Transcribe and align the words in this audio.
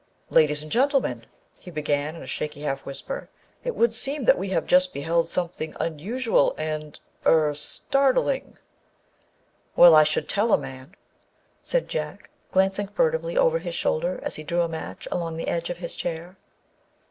"Ladies 0.31 0.63
and 0.63 0.71
gentlemen," 0.71 1.27
he 1.59 1.69
began 1.69 2.15
in 2.15 2.23
a 2.23 2.25
shaky 2.25 2.61
half 2.61 2.87
whisper," 2.87 3.29
it 3.63 3.75
would 3.75 3.93
seem 3.93 4.25
that 4.25 4.35
we 4.35 4.49
have 4.49 4.65
just 4.65 4.95
beheld 4.95 5.27
something 5.27 5.75
unusual 5.79 6.55
and 6.57 6.99
â 7.23 7.29
er 7.31 7.51
â 7.51 7.55
startling."" 7.55 8.57
Well, 9.75 9.93
I 9.93 10.03
should 10.03 10.27
tell 10.27 10.53
a 10.53 10.57
man!" 10.57 10.95
said 11.61 11.87
Jack, 11.87 12.31
glancing 12.51 12.87
furtively 12.87 13.37
over 13.37 13.59
his 13.59 13.75
shoulder 13.75 14.19
as 14.23 14.37
he 14.37 14.43
drew 14.43 14.63
a 14.63 14.67
match 14.67 15.07
along 15.11 15.37
the 15.37 15.47
edge 15.47 15.69
of 15.69 15.77
his 15.77 15.93
chair. 15.93 16.35